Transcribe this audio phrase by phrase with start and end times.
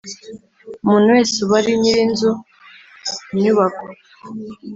[0.83, 2.31] Umuntu wese uba ari nyir inzu
[3.33, 3.85] inyubako